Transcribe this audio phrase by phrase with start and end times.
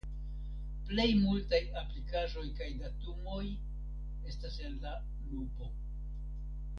[0.85, 3.43] Plej multaj aplikaĵoj kaj datumoj
[4.31, 4.95] estas en la
[5.27, 5.69] "nubo".